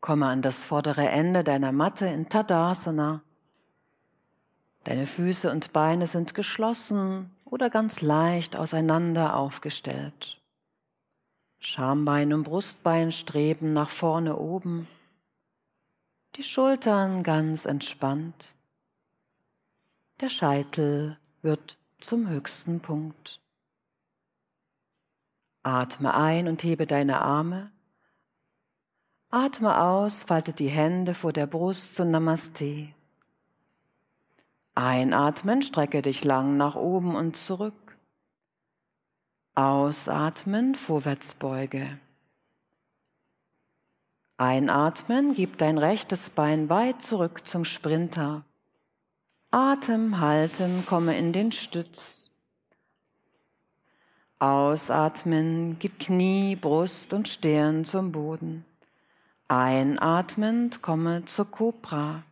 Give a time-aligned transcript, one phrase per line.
[0.00, 3.22] Komme an das vordere Ende deiner Matte in Tadasana.
[4.84, 10.40] Deine Füße und Beine sind geschlossen oder ganz leicht auseinander aufgestellt.
[11.58, 14.86] Schambein und Brustbein streben nach vorne oben.
[16.36, 18.54] Die Schultern ganz entspannt.
[20.20, 23.40] Der Scheitel wird zum höchsten Punkt.
[25.64, 27.72] Atme ein und hebe deine Arme.
[29.30, 32.88] Atme aus, falte die Hände vor der Brust zu Namaste.
[34.74, 37.98] Einatmen, strecke dich lang nach oben und zurück.
[39.54, 41.98] Ausatmen, Vorwärtsbeuge.
[44.38, 48.44] Einatmen, gib dein rechtes Bein weit zurück zum Sprinter.
[49.50, 52.30] Atem halten, komme in den Stütz.
[54.38, 58.64] Ausatmen, gib Knie, Brust und Stirn zum Boden.
[59.50, 62.22] Einatmend komme zur Kobra.